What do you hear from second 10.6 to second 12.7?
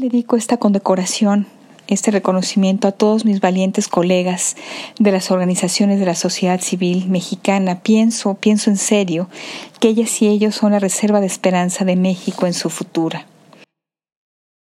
la reserva de esperanza de México en su